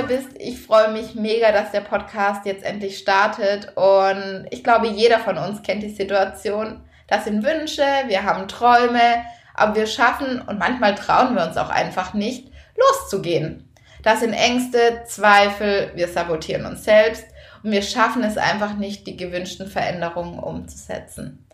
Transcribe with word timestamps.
Hier 0.00 0.18
bist. 0.18 0.30
Ich 0.38 0.60
freue 0.60 0.92
mich 0.92 1.14
mega, 1.14 1.52
dass 1.52 1.72
der 1.72 1.80
Podcast 1.80 2.46
jetzt 2.46 2.64
endlich 2.64 2.98
startet. 2.98 3.76
Und 3.76 4.46
ich 4.50 4.64
glaube, 4.64 4.88
jeder 4.88 5.18
von 5.18 5.38
uns 5.38 5.62
kennt 5.62 5.82
die 5.82 5.90
Situation. 5.90 6.80
Das 7.06 7.24
sind 7.24 7.44
Wünsche, 7.44 7.84
wir 8.06 8.24
haben 8.24 8.48
Träume, 8.48 9.24
aber 9.54 9.74
wir 9.74 9.86
schaffen 9.86 10.40
und 10.40 10.58
manchmal 10.58 10.94
trauen 10.94 11.34
wir 11.34 11.44
uns 11.44 11.56
auch 11.56 11.70
einfach 11.70 12.14
nicht, 12.14 12.50
loszugehen. 12.76 13.68
Das 14.02 14.20
sind 14.20 14.32
Ängste, 14.32 15.02
Zweifel, 15.06 15.90
wir 15.94 16.08
sabotieren 16.08 16.64
uns 16.64 16.84
selbst 16.84 17.24
und 17.62 17.72
wir 17.72 17.82
schaffen 17.82 18.22
es 18.22 18.38
einfach 18.38 18.76
nicht, 18.76 19.06
die 19.06 19.16
gewünschten 19.16 19.66
Veränderungen 19.66 20.38
umzusetzen. 20.38 21.44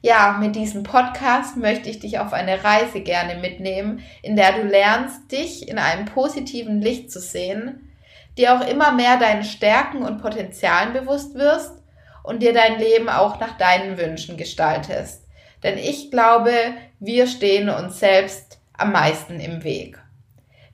Ja, 0.00 0.38
mit 0.40 0.56
diesem 0.56 0.82
Podcast 0.82 1.56
möchte 1.56 1.88
ich 1.88 2.00
dich 2.00 2.18
auf 2.18 2.32
eine 2.32 2.64
Reise 2.64 3.02
gerne 3.02 3.36
mitnehmen, 3.36 4.00
in 4.22 4.34
der 4.34 4.54
du 4.54 4.62
lernst, 4.62 5.30
dich 5.30 5.68
in 5.68 5.78
einem 5.78 6.06
positiven 6.06 6.80
Licht 6.80 7.12
zu 7.12 7.20
sehen, 7.20 7.91
dir 8.36 8.54
auch 8.54 8.66
immer 8.66 8.92
mehr 8.92 9.18
deinen 9.18 9.44
Stärken 9.44 10.02
und 10.02 10.22
Potenzialen 10.22 10.92
bewusst 10.92 11.34
wirst 11.34 11.82
und 12.22 12.42
dir 12.42 12.52
dein 12.52 12.78
Leben 12.78 13.08
auch 13.08 13.40
nach 13.40 13.56
deinen 13.58 13.98
Wünschen 13.98 14.36
gestaltest. 14.36 15.26
Denn 15.62 15.78
ich 15.78 16.10
glaube, 16.10 16.52
wir 16.98 17.26
stehen 17.26 17.68
uns 17.68 18.00
selbst 18.00 18.60
am 18.72 18.92
meisten 18.92 19.38
im 19.40 19.62
Weg. 19.64 19.98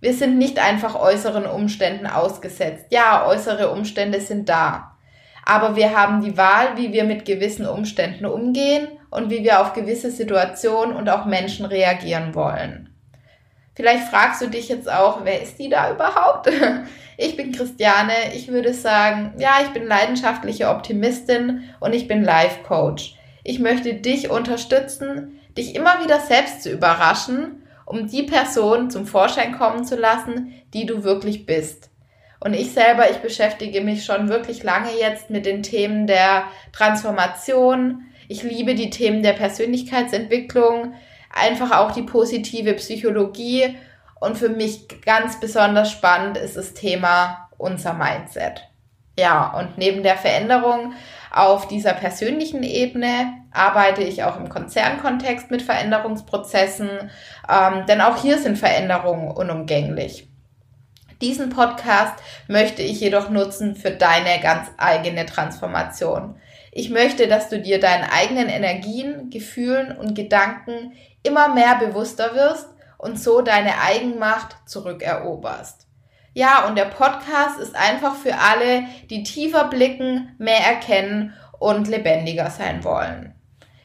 Wir 0.01 0.15
sind 0.15 0.39
nicht 0.39 0.59
einfach 0.59 0.95
äußeren 0.95 1.47
Umständen 1.47 2.07
ausgesetzt. 2.07 2.87
Ja, 2.91 3.27
äußere 3.27 3.71
Umstände 3.71 4.21
sind 4.21 4.49
da. 4.49 4.97
Aber 5.45 5.77
wir 5.77 5.97
haben 5.97 6.21
die 6.21 6.37
Wahl, 6.37 6.77
wie 6.77 6.93
wir 6.93 7.05
mit 7.05 7.25
gewissen 7.25 7.67
Umständen 7.67 8.27
umgehen 8.27 8.89
und 9.11 9.31
wie 9.31 9.43
wir 9.43 9.61
auf 9.61 9.73
gewisse 9.73 10.11
Situationen 10.11 10.95
und 10.95 11.09
auch 11.09 11.25
Menschen 11.25 11.67
reagieren 11.67 12.35
wollen. 12.35 12.88
Vielleicht 13.79 14.09
fragst 14.09 14.43
du 14.43 14.49
dich 14.49 14.69
jetzt 14.69 14.91
auch, 14.91 15.21
wer 15.23 15.41
ist 15.41 15.57
die 15.61 15.69
da 15.69 15.93
überhaupt? 15.93 16.51
Ich 17.21 17.37
bin 17.37 17.51
Christiane. 17.51 18.13
Ich 18.37 18.47
würde 18.47 18.73
sagen, 18.73 19.35
ja, 19.39 19.57
ich 19.65 19.71
bin 19.71 19.89
leidenschaftliche 19.89 20.69
Optimistin 20.69 21.65
und 21.81 21.93
ich 21.93 22.07
bin 22.07 22.23
Life 22.23 22.63
Coach. 22.63 23.17
Ich 23.43 23.59
möchte 23.59 23.95
dich 23.95 24.31
unterstützen, 24.31 25.41
dich 25.57 25.75
immer 25.75 26.01
wieder 26.01 26.21
selbst 26.21 26.63
zu 26.63 26.71
überraschen, 26.71 27.65
um 27.87 28.07
die 28.07 28.23
Person 28.23 28.89
zum 28.89 29.05
Vorschein 29.05 29.59
kommen 29.59 29.85
zu 29.85 29.97
lassen, 29.97 30.55
die 30.73 30.87
du 30.87 31.03
wirklich 31.03 31.45
bist. 31.45 31.91
Und 32.39 32.55
ich 32.55 32.71
selber, 32.71 33.11
ich 33.11 33.19
beschäftige 33.19 33.81
mich 33.81 34.05
schon 34.05 34.29
wirklich 34.29 34.63
lange 34.63 34.93
jetzt 34.97 35.29
mit 35.29 35.45
den 35.45 35.65
Themen 35.65 36.07
der 36.07 36.45
Transformation, 36.73 38.03
ich 38.29 38.45
liebe 38.45 38.77
die 38.77 38.91
Themen 38.91 39.25
der 39.25 39.33
Persönlichkeitsentwicklung, 39.33 40.95
einfach 41.31 41.77
auch 41.77 41.93
die 41.93 42.03
positive 42.03 42.75
Psychologie. 42.75 43.77
Und 44.21 44.37
für 44.37 44.49
mich 44.49 45.01
ganz 45.03 45.39
besonders 45.39 45.91
spannend 45.91 46.37
ist 46.37 46.57
das 46.57 46.75
Thema 46.75 47.49
unser 47.57 47.95
Mindset. 47.95 48.65
Ja, 49.19 49.53
und 49.59 49.79
neben 49.79 50.03
der 50.03 50.17
Veränderung 50.17 50.93
auf 51.33 51.67
dieser 51.67 51.93
persönlichen 51.93 52.63
Ebene 52.63 53.33
arbeite 53.53 54.03
ich 54.03 54.23
auch 54.23 54.37
im 54.37 54.49
Konzernkontext 54.49 55.51
mit 55.51 55.63
Veränderungsprozessen, 55.63 57.11
ähm, 57.49 57.87
denn 57.87 58.01
auch 58.01 58.23
hier 58.23 58.39
sind 58.39 58.59
Veränderungen 58.59 59.31
unumgänglich. 59.31 60.29
Diesen 61.21 61.51
Podcast 61.51 62.15
möchte 62.47 62.83
ich 62.83 63.01
jedoch 63.01 63.29
nutzen 63.29 63.75
für 63.75 63.91
deine 63.91 64.41
ganz 64.41 64.69
eigene 64.77 65.27
Transformation. 65.27 66.37
Ich 66.79 66.91
möchte, 66.91 67.27
dass 67.27 67.49
du 67.49 67.59
dir 67.59 67.81
deinen 67.81 68.09
eigenen 68.09 68.49
Energien, 68.49 69.31
Gefühlen 69.31 69.91
und 69.99 70.15
Gedanken 70.15 70.93
immer 71.25 71.49
mehr 71.49 71.75
bewusster 71.75 72.37
wirst 72.37 72.69
und 72.99 73.19
so 73.19 73.41
deine 73.41 73.81
Eigenmacht 73.81 74.55
zurückeroberst. 74.65 75.89
Ja, 76.35 76.69
und 76.69 76.79
der 76.79 76.85
Podcast 76.85 77.59
ist 77.59 77.75
einfach 77.75 78.15
für 78.15 78.37
alle, 78.37 78.85
die 79.11 79.25
tiefer 79.25 79.65
blicken, 79.65 80.37
mehr 80.39 80.61
erkennen 80.61 81.35
und 81.59 81.89
lebendiger 81.89 82.49
sein 82.49 82.85
wollen. 82.85 83.35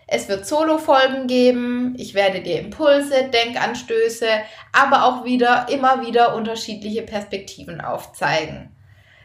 Es 0.06 0.30
wird 0.30 0.46
Solo-Folgen 0.46 1.26
geben, 1.26 1.96
ich 1.98 2.14
werde 2.14 2.42
dir 2.42 2.60
Impulse, 2.60 3.28
Denkanstöße, 3.34 4.28
aber 4.72 5.06
auch 5.06 5.26
wieder, 5.26 5.66
immer 5.72 6.06
wieder 6.06 6.36
unterschiedliche 6.36 7.02
Perspektiven 7.02 7.82
aufzeigen. 7.82 8.70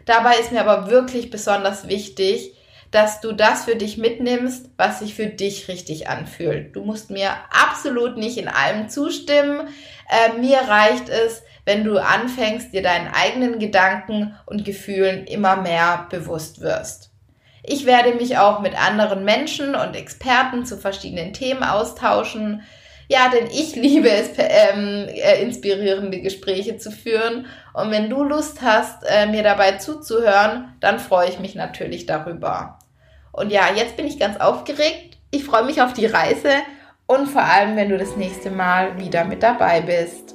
Dabei 0.06 0.38
ist 0.38 0.52
mir 0.52 0.66
aber 0.66 0.90
wirklich 0.90 1.28
besonders 1.28 1.86
wichtig, 1.86 2.54
dass 2.91 3.21
du 3.21 3.32
das 3.32 3.65
für 3.65 3.76
dich 3.76 3.99
mitnimmst, 3.99 4.71
was 4.76 5.00
sich 5.00 5.15
für 5.15 5.26
dich 5.26 5.69
richtig 5.69 6.09
anfühlt. 6.09 6.75
Du 6.75 6.84
musst 6.84 7.10
mir 7.10 7.31
absolut 7.50 8.16
nicht 8.16 8.38
in 8.38 8.49
allem 8.49 8.88
zustimmen. 8.88 9.69
Äh, 10.09 10.38
mir 10.38 10.59
reicht 10.59 11.09
es, 11.09 11.43
wenn 11.65 11.84
du 11.84 11.99
anfängst, 11.99 12.72
dir 12.72 12.82
deinen 12.82 13.09
eigenen 13.09 13.59
Gedanken 13.59 14.34
und 14.47 14.65
Gefühlen 14.65 15.26
immer 15.26 15.56
mehr 15.56 16.06
bewusst 16.10 16.62
wirst. 16.62 17.10
Ich 17.62 17.84
werde 17.84 18.15
mich 18.15 18.38
auch 18.38 18.60
mit 18.60 18.75
anderen 18.81 19.25
Menschen 19.25 19.75
und 19.75 19.94
Experten 19.94 20.65
zu 20.65 20.78
verschiedenen 20.78 21.34
Themen 21.34 21.62
austauschen. 21.62 22.62
Ja, 23.09 23.28
denn 23.28 23.49
ich 23.49 23.76
liebe 23.76 24.10
es, 24.10 24.31
ähm, 24.38 25.06
äh, 25.09 25.43
inspirierende 25.43 26.22
Gespräche 26.22 26.78
zu 26.78 26.91
führen. 26.91 27.47
Und 27.75 27.91
wenn 27.91 28.09
du 28.09 28.22
Lust 28.22 28.62
hast, 28.62 29.03
äh, 29.06 29.26
mir 29.26 29.43
dabei 29.43 29.72
zuzuhören, 29.72 30.75
dann 30.81 30.99
freue 30.99 31.28
ich 31.28 31.38
mich 31.38 31.55
natürlich 31.55 32.06
darüber. 32.06 32.77
Und 33.38 33.50
ja, 33.50 33.72
jetzt 33.75 33.97
bin 33.97 34.06
ich 34.06 34.19
ganz 34.19 34.38
aufgeregt. 34.38 35.19
Ich 35.31 35.44
freue 35.44 35.65
mich 35.65 35.81
auf 35.81 35.93
die 35.93 36.06
Reise 36.06 36.50
und 37.06 37.28
vor 37.28 37.43
allem, 37.43 37.76
wenn 37.76 37.88
du 37.88 37.99
das 37.99 38.16
nächste 38.16 38.50
Mal 38.50 38.99
wieder 38.99 39.25
mit 39.25 39.43
dabei 39.43 39.81
bist. 39.81 40.34